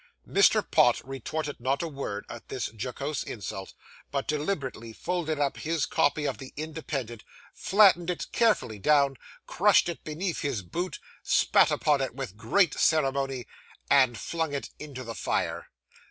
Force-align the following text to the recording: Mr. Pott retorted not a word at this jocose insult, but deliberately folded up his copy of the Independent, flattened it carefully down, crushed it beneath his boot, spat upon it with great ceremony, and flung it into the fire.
Mr. 0.27 0.65
Pott 0.71 0.99
retorted 1.07 1.59
not 1.59 1.83
a 1.83 1.87
word 1.87 2.25
at 2.27 2.49
this 2.49 2.71
jocose 2.75 3.21
insult, 3.21 3.75
but 4.09 4.27
deliberately 4.27 4.93
folded 4.93 5.37
up 5.37 5.57
his 5.57 5.85
copy 5.85 6.25
of 6.25 6.39
the 6.39 6.51
Independent, 6.57 7.23
flattened 7.53 8.09
it 8.09 8.25
carefully 8.31 8.79
down, 8.79 9.15
crushed 9.45 9.87
it 9.89 10.03
beneath 10.03 10.39
his 10.41 10.63
boot, 10.63 10.97
spat 11.21 11.69
upon 11.69 12.01
it 12.01 12.15
with 12.15 12.35
great 12.35 12.73
ceremony, 12.79 13.45
and 13.91 14.17
flung 14.17 14.55
it 14.55 14.71
into 14.79 15.03
the 15.03 15.13
fire. 15.13 15.67